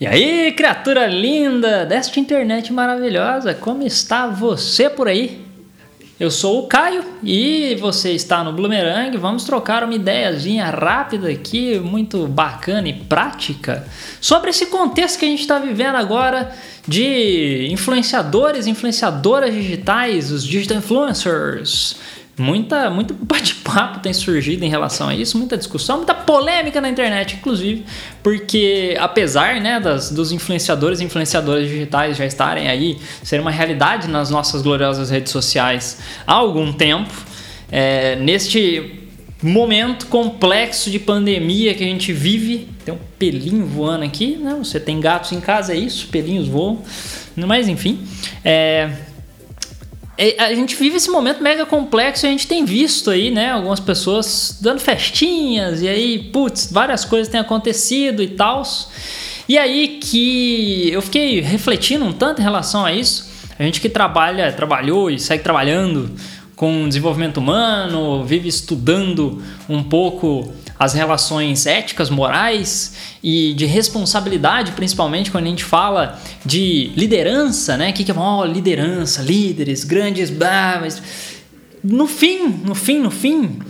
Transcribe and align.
E 0.00 0.08
aí, 0.08 0.50
criatura 0.50 1.06
linda 1.06 1.86
desta 1.86 2.18
internet 2.18 2.72
maravilhosa, 2.72 3.54
como 3.54 3.84
está 3.84 4.26
você 4.26 4.90
por 4.90 5.06
aí? 5.06 5.40
Eu 6.18 6.32
sou 6.32 6.64
o 6.64 6.66
Caio 6.66 7.04
e 7.22 7.76
você 7.80 8.10
está 8.10 8.42
no 8.42 8.52
Bloomerang. 8.52 9.16
Vamos 9.16 9.44
trocar 9.44 9.84
uma 9.84 9.94
ideiazinha 9.94 10.66
rápida 10.66 11.28
aqui, 11.30 11.78
muito 11.78 12.26
bacana 12.26 12.88
e 12.88 12.92
prática, 12.92 13.86
sobre 14.20 14.50
esse 14.50 14.66
contexto 14.66 15.20
que 15.20 15.26
a 15.26 15.28
gente 15.28 15.42
está 15.42 15.60
vivendo 15.60 15.94
agora 15.94 16.52
de 16.88 17.68
influenciadores, 17.70 18.66
influenciadoras 18.66 19.54
digitais, 19.54 20.32
os 20.32 20.44
digital 20.44 20.78
influencers. 20.78 21.96
Muita, 22.36 22.90
muito 22.90 23.14
bate-papo 23.14 24.00
tem 24.00 24.12
surgido 24.12 24.64
em 24.64 24.68
relação 24.68 25.08
a 25.08 25.14
isso, 25.14 25.38
muita 25.38 25.56
discussão, 25.56 25.98
muita 25.98 26.14
polêmica 26.14 26.80
na 26.80 26.88
internet, 26.88 27.36
inclusive, 27.36 27.84
porque 28.24 28.96
apesar 28.98 29.60
né, 29.60 29.78
das, 29.78 30.10
dos 30.10 30.32
influenciadores 30.32 30.98
e 30.98 31.04
influenciadoras 31.04 31.68
digitais 31.68 32.16
já 32.16 32.26
estarem 32.26 32.68
aí, 32.68 32.98
ser 33.22 33.40
uma 33.40 33.52
realidade 33.52 34.08
nas 34.08 34.30
nossas 34.30 34.62
gloriosas 34.62 35.10
redes 35.10 35.30
sociais 35.30 36.00
há 36.26 36.32
algum 36.32 36.72
tempo, 36.72 37.14
é, 37.70 38.16
neste 38.16 39.04
momento 39.40 40.06
complexo 40.06 40.90
de 40.90 40.98
pandemia 40.98 41.74
que 41.74 41.84
a 41.84 41.86
gente 41.86 42.12
vive, 42.12 42.68
tem 42.84 42.94
um 42.94 42.98
pelinho 43.18 43.66
voando 43.66 44.04
aqui, 44.04 44.36
né? 44.36 44.56
Você 44.58 44.80
tem 44.80 44.98
gatos 44.98 45.32
em 45.32 45.40
casa, 45.40 45.74
é 45.74 45.76
isso, 45.76 46.08
pelinhos 46.08 46.48
voam, 46.48 46.82
mas 47.36 47.68
enfim, 47.68 48.00
é, 48.44 48.90
a 50.38 50.54
gente 50.54 50.76
vive 50.76 50.96
esse 50.96 51.10
momento 51.10 51.42
mega 51.42 51.66
complexo 51.66 52.24
e 52.24 52.28
a 52.28 52.30
gente 52.30 52.46
tem 52.46 52.64
visto 52.64 53.10
aí, 53.10 53.30
né, 53.30 53.50
algumas 53.50 53.80
pessoas 53.80 54.58
dando 54.60 54.78
festinhas 54.78 55.82
e 55.82 55.88
aí, 55.88 56.18
putz, 56.32 56.70
várias 56.70 57.04
coisas 57.04 57.28
têm 57.28 57.40
acontecido 57.40 58.22
e 58.22 58.28
tal. 58.28 58.62
E 59.48 59.58
aí 59.58 59.98
que 60.00 60.90
eu 60.90 61.02
fiquei 61.02 61.40
refletindo 61.40 62.04
um 62.04 62.12
tanto 62.12 62.40
em 62.40 62.44
relação 62.44 62.84
a 62.84 62.92
isso. 62.92 63.28
A 63.58 63.62
gente 63.62 63.80
que 63.80 63.88
trabalha, 63.88 64.52
trabalhou 64.52 65.10
e 65.10 65.18
segue 65.18 65.42
trabalhando 65.42 66.10
com 66.56 66.88
desenvolvimento 66.88 67.38
humano, 67.38 68.24
vive 68.24 68.48
estudando 68.48 69.42
um 69.68 69.82
pouco 69.82 70.52
as 70.84 70.92
relações 70.92 71.64
éticas, 71.64 72.10
morais 72.10 72.94
e 73.22 73.54
de 73.54 73.64
responsabilidade, 73.64 74.72
principalmente 74.72 75.30
quando 75.30 75.46
a 75.46 75.48
gente 75.48 75.64
fala 75.64 76.20
de 76.44 76.92
liderança, 76.94 77.76
né? 77.76 77.90
O 77.90 77.92
que, 77.94 78.04
que 78.04 78.10
é 78.10 78.14
oh, 78.14 78.44
liderança, 78.44 79.22
líderes, 79.22 79.82
grandes. 79.82 80.28
Bah, 80.28 80.78
mas 80.80 81.02
no 81.82 82.06
fim, 82.06 82.48
no 82.48 82.74
fim, 82.74 82.98
no 82.98 83.10
fim, 83.10 83.60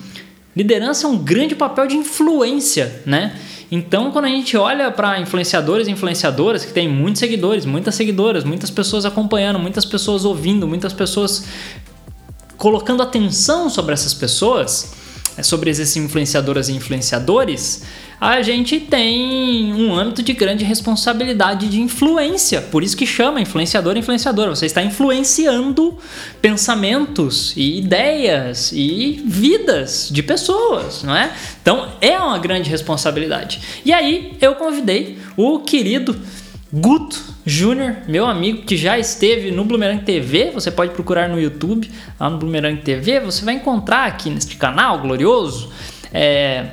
liderança 0.57 1.07
é 1.07 1.11
um 1.11 1.17
grande 1.17 1.55
papel 1.55 1.87
de 1.87 1.97
influência, 1.97 3.03
né? 3.07 3.37
Então, 3.71 4.11
quando 4.11 4.25
a 4.25 4.29
gente 4.29 4.57
olha 4.57 4.91
para 4.91 5.21
influenciadores 5.21 5.87
e 5.87 5.93
influenciadoras 5.93 6.65
que 6.65 6.73
têm 6.73 6.89
muitos 6.89 7.21
seguidores, 7.21 7.65
muitas 7.65 7.95
seguidoras, 7.95 8.43
muitas 8.43 8.71
pessoas 8.71 9.05
acompanhando, 9.05 9.59
muitas 9.59 9.85
pessoas 9.85 10.25
ouvindo, 10.25 10.67
muitas 10.67 10.93
pessoas 10.93 11.45
colocando 12.57 13.03
atenção 13.03 13.71
sobre 13.71 13.93
essas 13.93 14.15
pessoas, 14.15 15.04
sobre 15.43 15.71
esses 15.71 15.97
influenciadoras 15.97 16.69
e 16.69 16.73
influenciadores, 16.73 17.83
a 18.21 18.41
gente 18.41 18.81
tem 18.81 19.75
um 19.75 19.95
âmbito 19.95 20.23
de 20.23 20.33
grande 20.33 20.65
responsabilidade 20.65 21.69
de 21.69 21.81
influência. 21.81 22.61
Por 22.63 22.83
isso 22.83 22.97
que 22.97 23.07
chama 23.07 23.41
influenciador 23.41 23.97
influenciadora. 23.97 24.55
Você 24.55 24.67
está 24.67 24.83
influenciando 24.83 25.99
pensamentos 26.41 27.53
e 27.57 27.79
ideias 27.79 28.73
e 28.73 29.23
vidas 29.27 30.09
de 30.11 30.23
pessoas, 30.23 31.03
não 31.03 31.15
é? 31.15 31.33
Então 31.61 31.93
é 32.01 32.19
uma 32.19 32.39
grande 32.39 32.71
responsabilidade. 32.71 33.61
E 33.85 33.93
aí 33.93 34.37
eu 34.41 34.55
convidei 34.55 35.19
o 35.37 35.59
querido 35.61 36.19
Guto 36.77 37.23
Júnior, 37.47 37.99
meu 38.09 38.27
amigo 38.27 38.63
que 38.63 38.77
já 38.77 38.99
esteve 38.99 39.53
no 39.53 39.65
Bloomerang 39.65 40.03
TV, 40.03 40.51
você 40.51 40.73
pode 40.73 40.93
procurar 40.93 41.29
no 41.29 41.41
YouTube, 41.41 41.89
lá 42.19 42.29
no 42.29 42.37
Bloomerang 42.37 42.81
TV, 42.83 43.21
você 43.21 43.45
vai 43.45 43.55
encontrar 43.55 44.07
aqui 44.07 44.29
neste 44.29 44.57
canal 44.57 44.99
glorioso 44.99 45.71
é, 46.13 46.67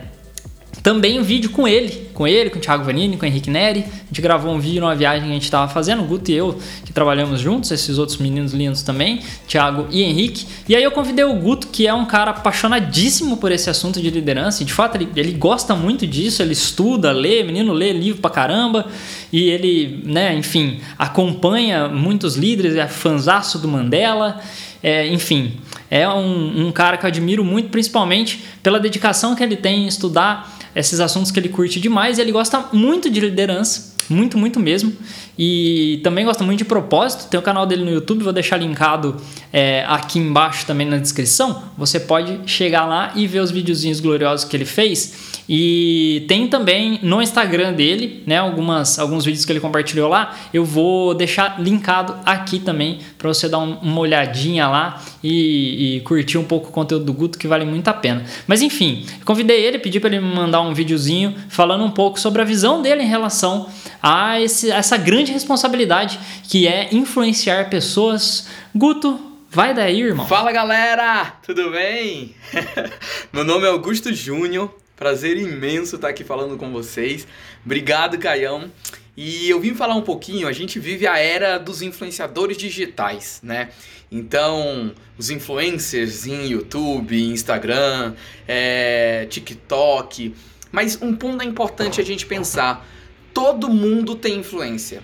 também 0.84 1.20
um 1.20 1.24
vídeo 1.24 1.52
com 1.52 1.68
ele, 1.68 2.10
com 2.14 2.28
ele, 2.28 2.50
com 2.50 2.58
o 2.58 2.62
Thiago 2.62 2.84
Vanini, 2.84 3.16
com 3.16 3.24
o 3.24 3.28
Henrique 3.28 3.50
Neri. 3.50 3.82
A 3.82 4.08
gente 4.08 4.22
gravou 4.22 4.52
um 4.52 4.60
vídeo 4.60 4.82
numa 4.82 4.96
viagem 4.96 5.24
que 5.24 5.30
a 5.30 5.34
gente 5.34 5.44
estava 5.44 5.72
fazendo, 5.72 6.02
o 6.02 6.06
Guto 6.06 6.32
e 6.32 6.34
eu, 6.34 6.58
que 6.84 6.92
trabalhamos 6.92 7.40
juntos, 7.40 7.70
esses 7.72 8.00
outros 8.00 8.18
meninos 8.18 8.52
lindos 8.52 8.82
também, 8.82 9.22
Thiago 9.48 9.88
e 9.92 10.02
Henrique. 10.02 10.46
E 10.68 10.76
aí 10.76 10.84
eu 10.84 10.92
convidei 10.92 11.24
o 11.24 11.34
Guto, 11.36 11.68
que 11.68 11.86
é 11.86 11.94
um 11.94 12.06
cara 12.06 12.32
apaixonadíssimo 12.32 13.38
por 13.38 13.52
esse 13.52 13.70
assunto 13.70 14.02
de 14.02 14.10
liderança. 14.10 14.64
E 14.64 14.66
de 14.66 14.74
fato, 14.74 14.96
ele, 14.96 15.10
ele 15.16 15.34
gosta 15.34 15.76
muito 15.76 16.08
disso, 16.08 16.42
ele 16.42 16.54
estuda, 16.54 17.12
lê, 17.12 17.44
menino 17.44 17.74
lê 17.74 17.94
livro 17.94 18.20
pra 18.20 18.32
caramba. 18.32 18.88
E 19.32 19.50
ele, 19.50 20.02
né, 20.04 20.36
enfim, 20.36 20.80
acompanha 20.98 21.88
muitos 21.88 22.36
líderes, 22.36 22.76
é 22.76 22.88
fanzaço 22.88 23.60
do 23.60 23.68
Mandela. 23.68 24.42
É, 24.84 25.08
enfim, 25.08 25.60
é 25.92 26.10
um, 26.10 26.68
um 26.68 26.72
cara 26.72 26.98
que 26.98 27.06
eu 27.06 27.08
admiro 27.08 27.46
muito, 27.46 27.70
principalmente 27.70 28.44
pela 28.64 28.80
dedicação 28.80 29.36
que 29.36 29.44
ele 29.44 29.56
tem 29.56 29.84
em 29.84 29.88
estudar 29.88 30.60
esses 30.76 31.00
assuntos 31.00 31.32
que 31.32 31.40
ele 31.40 31.50
curte 31.50 31.80
demais. 31.80 32.20
Ele 32.20 32.32
gosta 32.32 32.70
muito 32.72 33.10
de 33.10 33.20
liderança, 33.20 33.91
muito, 34.12 34.38
muito 34.38 34.60
mesmo. 34.60 34.94
E 35.38 36.00
também 36.04 36.26
gosta 36.26 36.44
muito 36.44 36.60
de 36.60 36.66
propósito. 36.66 37.30
Tem 37.30 37.40
o 37.40 37.44
canal 37.44 37.66
dele 37.66 37.84
no 37.84 37.92
YouTube, 37.92 38.24
vou 38.24 38.34
deixar 38.34 38.58
linkado 38.58 39.18
é, 39.52 39.84
aqui 39.88 40.20
embaixo 40.20 40.66
também 40.66 40.88
na 40.88 40.98
descrição. 40.98 41.64
Você 41.78 42.00
pode 42.00 42.40
chegar 42.46 42.86
lá 42.86 43.12
e 43.16 43.26
ver 43.26 43.40
os 43.40 43.52
videozinhos 43.52 44.00
gloriosos 44.00 44.46
que 44.46 44.56
ele 44.56 44.66
fez. 44.66 45.42
E 45.50 46.24
tem 46.28 46.48
também 46.48 47.00
no 47.04 47.22
Instagram 47.22 47.74
dele, 47.74 48.24
né, 48.26 48.38
algumas, 48.38 48.98
alguns 49.00 49.26
vídeos 49.26 49.44
que 49.44 49.52
ele 49.52 49.60
compartilhou 49.60 50.08
lá. 50.08 50.36
Eu 50.54 50.64
vou 50.64 51.14
deixar 51.14 51.60
linkado 51.60 52.16
aqui 52.26 52.60
também 52.60 53.00
para 53.18 53.28
você 53.28 53.50
dar 53.50 53.58
uma 53.58 54.00
olhadinha 54.00 54.68
lá 54.68 55.02
e, 55.24 55.98
e, 55.98 56.02
curtir 56.02 56.38
um 56.38 56.44
pouco 56.44 56.70
o 56.70 56.72
conteúdo 56.72 57.06
do 57.06 57.14
Guto 57.14 57.38
que 57.38 57.48
vale 57.48 57.66
muito 57.66 57.88
a 57.88 57.94
pena. 57.94 58.24
Mas 58.48 58.62
enfim, 58.62 59.06
convidei 59.26 59.62
ele, 59.62 59.80
pedi 59.80 60.00
para 60.00 60.16
ele 60.16 60.26
me 60.26 60.34
mandar 60.34 60.62
um 60.62 60.74
videozinho 60.74 61.36
falando 61.50 61.84
um 61.84 61.92
pouco 61.92 62.20
sobre 62.20 62.42
a 62.42 62.46
visão 62.46 62.82
dele 62.82 63.04
em 63.04 63.08
relação 63.08 63.68
a 64.02 64.40
esse, 64.42 64.72
essa 64.72 64.98
grande 64.98 65.32
responsabilidade 65.32 66.20
que 66.44 66.68
é 66.68 66.94
influenciar 66.94 67.70
pessoas. 67.70 68.48
Guto, 68.76 69.20
vai 69.50 69.74
daí, 69.74 70.02
irmão. 70.02 70.28
Fala 70.28 70.52
galera, 70.52 71.34
tudo 71.46 71.72
bem? 71.72 72.36
Meu 73.32 73.44
nome 73.44 73.66
é 73.66 73.70
Augusto 73.70 74.14
Júnior, 74.14 74.74
Prazer 75.02 75.36
imenso 75.36 75.96
estar 75.96 76.10
aqui 76.10 76.24
falando 76.24 76.56
com 76.58 76.72
vocês. 76.72 77.28
Obrigado, 77.66 78.20
Caião. 78.20 78.72
E 79.18 79.50
eu 79.50 79.60
vim 79.60 79.74
falar 79.74 79.96
um 79.96 80.04
pouquinho, 80.04 80.48
a 80.48 80.52
gente 80.52 80.80
vive 80.80 81.08
a 81.08 81.18
era 81.18 81.58
dos 81.58 81.82
influenciadores 81.82 82.56
digitais, 82.56 83.40
né? 83.42 83.70
Então, 84.12 84.94
os 85.18 85.32
influencers 85.32 86.28
em 86.28 86.52
YouTube, 86.52 87.20
Instagram, 87.20 88.14
é, 88.48 89.26
TikTok. 89.28 90.36
Mas 90.72 91.02
um 91.02 91.16
ponto 91.16 91.42
é 91.42 91.48
importante 91.48 92.00
a 92.00 92.06
gente 92.06 92.28
pensar: 92.28 92.88
todo 93.34 93.70
mundo 93.70 94.16
tem 94.16 94.40
influência. 94.40 95.04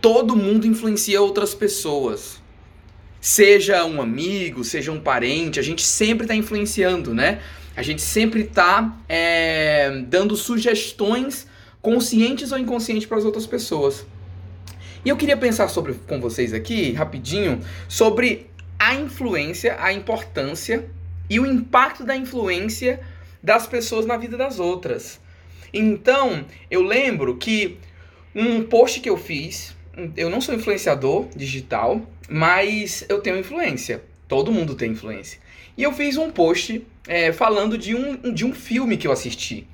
Todo 0.00 0.36
mundo 0.36 0.66
influencia 0.66 1.20
outras 1.20 1.54
pessoas. 1.54 2.40
Seja 3.20 3.84
um 3.84 4.00
amigo, 4.00 4.62
seja 4.62 4.92
um 4.92 5.00
parente, 5.00 5.58
a 5.58 5.62
gente 5.62 5.82
sempre 5.82 6.24
está 6.24 6.34
influenciando, 6.34 7.12
né? 7.14 7.40
A 7.76 7.82
gente 7.82 8.00
sempre 8.00 8.42
está 8.42 8.96
é, 9.08 10.02
dando 10.06 10.36
sugestões 10.36 11.46
conscientes 11.82 12.52
ou 12.52 12.58
inconscientes 12.58 13.06
para 13.06 13.18
as 13.18 13.24
outras 13.24 13.46
pessoas. 13.46 14.06
E 15.04 15.08
eu 15.08 15.16
queria 15.16 15.36
pensar 15.36 15.68
sobre, 15.68 15.94
com 16.06 16.20
vocês 16.20 16.52
aqui, 16.52 16.92
rapidinho, 16.92 17.60
sobre 17.88 18.50
a 18.78 18.94
influência, 18.94 19.76
a 19.78 19.92
importância 19.92 20.88
e 21.28 21.38
o 21.38 21.46
impacto 21.46 22.04
da 22.04 22.16
influência 22.16 23.00
das 23.42 23.66
pessoas 23.66 24.06
na 24.06 24.16
vida 24.16 24.36
das 24.36 24.58
outras. 24.58 25.20
Então, 25.72 26.44
eu 26.70 26.82
lembro 26.82 27.36
que 27.36 27.78
um 28.34 28.62
post 28.62 29.00
que 29.00 29.08
eu 29.08 29.16
fiz, 29.16 29.74
eu 30.16 30.28
não 30.28 30.40
sou 30.40 30.54
influenciador 30.54 31.26
digital, 31.34 32.02
mas 32.28 33.04
eu 33.08 33.20
tenho 33.20 33.38
influência. 33.38 34.02
Todo 34.28 34.52
mundo 34.52 34.74
tem 34.74 34.92
influência. 34.92 35.40
E 35.76 35.82
eu 35.82 35.92
fiz 35.92 36.16
um 36.16 36.30
post 36.30 36.84
é, 37.06 37.32
falando 37.32 37.78
de 37.78 37.94
um, 37.94 38.32
de 38.32 38.44
um 38.44 38.52
filme 38.52 38.96
que 38.96 39.06
eu 39.06 39.12
assisti. 39.12 39.66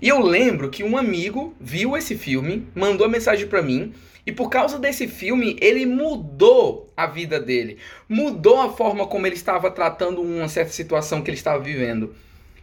E 0.00 0.08
eu 0.08 0.20
lembro 0.20 0.70
que 0.70 0.84
um 0.84 0.96
amigo 0.96 1.54
viu 1.60 1.96
esse 1.96 2.16
filme, 2.16 2.66
mandou 2.74 3.06
a 3.06 3.10
mensagem 3.10 3.46
para 3.46 3.62
mim, 3.62 3.92
e 4.24 4.32
por 4.32 4.50
causa 4.50 4.78
desse 4.78 5.08
filme, 5.08 5.56
ele 5.60 5.86
mudou 5.86 6.92
a 6.96 7.06
vida 7.06 7.40
dele. 7.40 7.78
Mudou 8.08 8.60
a 8.60 8.70
forma 8.70 9.06
como 9.06 9.26
ele 9.26 9.34
estava 9.34 9.70
tratando 9.70 10.20
uma 10.20 10.48
certa 10.48 10.70
situação 10.70 11.22
que 11.22 11.30
ele 11.30 11.38
estava 11.38 11.62
vivendo. 11.62 12.14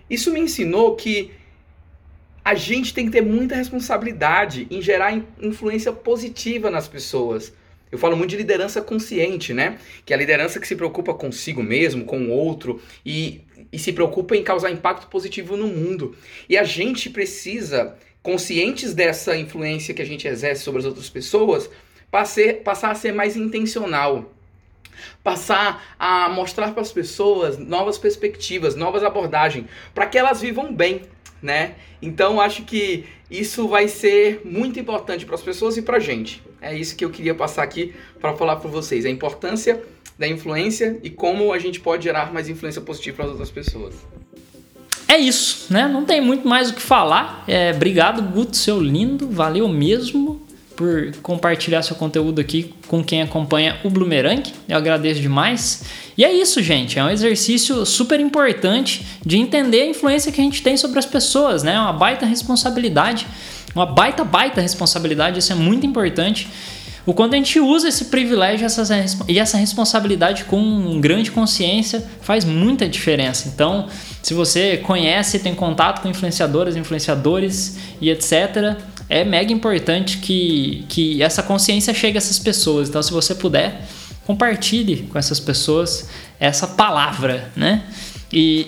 Isso 0.07 0.31
me 0.31 0.39
ensinou 0.39 0.95
que 0.95 1.31
a 2.45 2.53
gente 2.53 2.93
tem 2.93 3.07
que 3.07 3.11
ter 3.11 3.23
muita 3.23 3.55
responsabilidade 3.55 4.67
em 4.69 4.79
gerar 4.79 5.19
influência 5.41 5.91
positiva 5.91 6.69
nas 6.69 6.87
pessoas. 6.87 7.51
Eu 7.91 7.97
falo 7.97 8.15
muito 8.15 8.29
de 8.29 8.37
liderança 8.37 8.83
consciente, 8.83 9.51
né? 9.51 9.79
Que 10.05 10.13
é 10.13 10.15
a 10.15 10.19
liderança 10.19 10.59
que 10.59 10.67
se 10.67 10.75
preocupa 10.75 11.11
consigo 11.15 11.63
mesmo, 11.63 12.05
com 12.05 12.19
o 12.19 12.29
outro 12.29 12.79
e, 13.03 13.41
e 13.73 13.79
se 13.79 13.91
preocupa 13.91 14.35
em 14.35 14.43
causar 14.43 14.69
impacto 14.69 15.07
positivo 15.07 15.57
no 15.57 15.65
mundo. 15.65 16.15
E 16.47 16.55
a 16.55 16.63
gente 16.63 17.09
precisa 17.09 17.95
conscientes 18.21 18.93
dessa 18.93 19.35
influência 19.35 19.93
que 19.95 20.01
a 20.03 20.05
gente 20.05 20.27
exerce 20.27 20.61
sobre 20.61 20.81
as 20.81 20.85
outras 20.85 21.09
pessoas, 21.09 21.67
passar 22.63 22.91
a 22.91 22.95
ser 22.95 23.11
mais 23.11 23.35
intencional. 23.35 24.31
Passar 25.23 25.95
a 25.97 26.29
mostrar 26.29 26.71
para 26.71 26.81
as 26.81 26.91
pessoas 26.91 27.57
novas 27.57 27.97
perspectivas, 27.97 28.75
novas 28.75 29.03
abordagens, 29.03 29.65
para 29.93 30.05
que 30.05 30.17
elas 30.17 30.39
vivam 30.39 30.73
bem, 30.73 31.01
né? 31.45 31.75
Então 32.01 32.41
acho 32.41 32.63
que 32.63 33.05
isso 33.29 33.67
vai 33.67 33.87
ser 33.87 34.41
muito 34.43 34.79
importante 34.79 35.25
para 35.25 35.35
as 35.35 35.41
pessoas 35.41 35.77
e 35.77 35.81
para 35.81 35.97
a 35.97 35.99
gente. 35.99 36.41
É 36.59 36.75
isso 36.75 36.95
que 36.95 37.05
eu 37.05 37.11
queria 37.11 37.35
passar 37.35 37.63
aqui 37.63 37.93
para 38.19 38.33
falar 38.33 38.55
para 38.55 38.69
vocês, 38.69 39.05
a 39.05 39.09
importância 39.09 39.81
da 40.17 40.27
influência 40.27 40.99
e 41.03 41.09
como 41.09 41.53
a 41.53 41.59
gente 41.59 41.79
pode 41.79 42.03
gerar 42.05 42.33
mais 42.33 42.49
influência 42.49 42.81
positiva 42.81 43.17
para 43.17 43.25
as 43.25 43.31
outras 43.31 43.51
pessoas. 43.51 43.93
É 45.07 45.17
isso, 45.17 45.71
né? 45.71 45.87
Não 45.87 46.03
tem 46.03 46.19
muito 46.19 46.47
mais 46.47 46.71
o 46.71 46.73
que 46.73 46.81
falar. 46.81 47.43
É, 47.47 47.71
obrigado, 47.75 48.23
Guto, 48.23 48.57
seu 48.57 48.81
lindo. 48.81 49.29
Valeu 49.29 49.67
mesmo 49.67 50.34
por 50.75 51.15
compartilhar 51.21 51.81
seu 51.81 51.95
conteúdo 51.95 52.39
aqui 52.41 52.73
com 52.87 53.03
quem 53.03 53.21
acompanha 53.21 53.77
o 53.83 53.89
Bloomerang. 53.89 54.43
Eu 54.67 54.77
agradeço 54.77 55.21
demais. 55.21 55.83
E 56.17 56.23
é 56.23 56.31
isso, 56.31 56.61
gente. 56.61 56.99
É 56.99 57.03
um 57.03 57.09
exercício 57.09 57.85
super 57.85 58.19
importante 58.19 59.05
de 59.25 59.37
entender 59.37 59.81
a 59.81 59.85
influência 59.87 60.31
que 60.31 60.39
a 60.39 60.43
gente 60.43 60.61
tem 60.61 60.77
sobre 60.77 60.99
as 60.99 61.05
pessoas, 61.05 61.63
né? 61.63 61.73
É 61.73 61.79
uma 61.79 61.93
baita 61.93 62.25
responsabilidade, 62.25 63.25
uma 63.73 63.85
baita, 63.85 64.23
baita 64.23 64.61
responsabilidade. 64.61 65.39
Isso 65.39 65.51
é 65.51 65.55
muito 65.55 65.85
importante. 65.85 66.47
O 67.05 67.13
quanto 67.13 67.33
a 67.33 67.37
gente 67.37 67.59
usa 67.59 67.87
esse 67.87 68.05
privilégio 68.05 68.65
essa, 68.65 68.83
e 69.27 69.37
essa 69.37 69.57
responsabilidade 69.57 70.45
com 70.45 70.99
grande 70.99 71.29
consciência 71.29 72.03
faz 72.21 72.43
muita 72.43 72.89
diferença. 72.89 73.47
Então, 73.47 73.87
se 74.23 74.33
você 74.33 74.77
conhece, 74.77 75.37
tem 75.37 75.53
contato 75.53 76.01
com 76.01 76.09
influenciadoras, 76.09 76.75
influenciadores 76.75 77.77
e 78.01 78.09
etc., 78.09 78.75
é 79.09 79.23
mega 79.23 79.51
importante 79.51 80.17
que, 80.17 80.85
que 80.89 81.21
essa 81.21 81.43
consciência 81.43 81.93
chegue 81.93 82.17
a 82.17 82.19
essas 82.19 82.39
pessoas. 82.39 82.89
Então, 82.89 83.01
se 83.01 83.11
você 83.11 83.35
puder, 83.35 83.85
compartilhe 84.25 85.03
com 85.03 85.17
essas 85.17 85.39
pessoas 85.39 86.09
essa 86.39 86.67
palavra, 86.67 87.51
né? 87.55 87.83
E, 88.31 88.67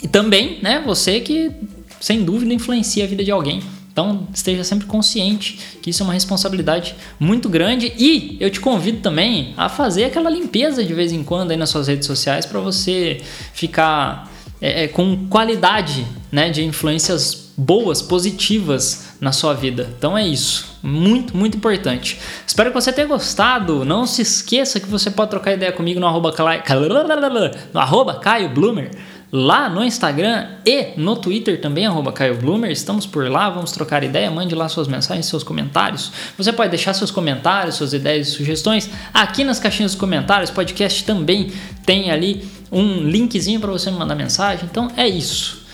e, 0.00 0.04
e 0.04 0.08
também, 0.08 0.58
né, 0.62 0.82
você 0.84 1.20
que 1.20 1.52
sem 2.00 2.24
dúvida 2.24 2.52
influencia 2.52 3.04
a 3.04 3.06
vida 3.06 3.24
de 3.24 3.30
alguém. 3.30 3.62
Então 3.92 4.28
esteja 4.32 4.62
sempre 4.62 4.86
consciente 4.86 5.58
que 5.82 5.90
isso 5.90 6.02
é 6.02 6.06
uma 6.06 6.12
responsabilidade 6.12 6.94
muito 7.18 7.48
grande 7.48 7.92
e 7.98 8.36
eu 8.38 8.48
te 8.48 8.60
convido 8.60 9.00
também 9.00 9.52
a 9.56 9.68
fazer 9.68 10.04
aquela 10.04 10.30
limpeza 10.30 10.84
de 10.84 10.94
vez 10.94 11.10
em 11.10 11.24
quando 11.24 11.50
aí 11.50 11.56
nas 11.56 11.70
suas 11.70 11.88
redes 11.88 12.06
sociais 12.06 12.46
para 12.46 12.60
você 12.60 13.20
ficar 13.52 14.30
é, 14.60 14.84
é, 14.84 14.88
com 14.88 15.26
qualidade 15.28 16.06
né, 16.30 16.48
de 16.48 16.64
influências 16.64 17.47
boas, 17.58 18.00
positivas 18.00 19.08
na 19.20 19.32
sua 19.32 19.52
vida. 19.52 19.92
Então 19.98 20.16
é 20.16 20.24
isso, 20.24 20.78
muito, 20.80 21.36
muito 21.36 21.56
importante. 21.56 22.16
Espero 22.46 22.70
que 22.70 22.80
você 22.80 22.92
tenha 22.92 23.08
gostado. 23.08 23.84
Não 23.84 24.06
se 24.06 24.22
esqueça 24.22 24.78
que 24.78 24.86
você 24.86 25.10
pode 25.10 25.30
trocar 25.30 25.54
ideia 25.54 25.72
comigo 25.72 25.98
no 25.98 26.06
arroba, 26.06 26.32
no 27.74 27.80
arroba 27.80 28.14
Caio 28.14 28.48
Bloomer 28.48 28.90
lá 29.30 29.68
no 29.68 29.84
Instagram 29.84 30.46
e 30.64 30.94
no 30.96 31.14
Twitter 31.16 31.60
também, 31.60 31.84
arroba 31.86 32.12
Caio 32.12 32.36
Bloomer. 32.36 32.70
Estamos 32.70 33.06
por 33.06 33.28
lá, 33.30 33.50
vamos 33.50 33.72
trocar 33.72 34.02
ideia, 34.02 34.30
mande 34.30 34.54
lá 34.54 34.68
suas 34.68 34.88
mensagens, 34.88 35.26
seus 35.26 35.42
comentários. 35.42 36.12
Você 36.36 36.52
pode 36.52 36.70
deixar 36.70 36.94
seus 36.94 37.10
comentários, 37.10 37.74
suas 37.74 37.92
ideias 37.92 38.28
e 38.28 38.30
sugestões 38.30 38.88
aqui 39.12 39.44
nas 39.44 39.58
caixinhas 39.58 39.92
dos 39.92 40.00
comentários. 40.00 40.50
Podcast 40.50 41.04
também 41.04 41.52
tem 41.84 42.10
ali 42.10 42.48
um 42.70 43.02
linkzinho 43.02 43.60
para 43.60 43.70
você 43.70 43.90
me 43.90 43.98
mandar 43.98 44.14
mensagem. 44.14 44.66
Então 44.70 44.90
é 44.96 45.06
isso. 45.06 45.67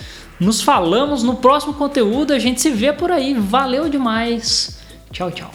Nos 0.44 0.61
falamos 0.61 1.23
no 1.23 1.37
próximo 1.37 1.73
conteúdo, 1.73 2.35
a 2.35 2.38
gente 2.38 2.61
se 2.61 2.70
vê 2.70 2.93
por 2.93 3.11
aí. 3.11 3.32
Valeu 3.32 3.88
demais. 3.88 4.79
Tchau, 5.11 5.31
tchau. 5.31 5.50